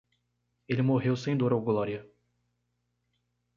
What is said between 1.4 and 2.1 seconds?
ou glória.